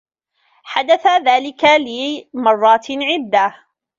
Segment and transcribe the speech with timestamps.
[0.63, 3.55] حدث ذلك لي مرّات عدّة.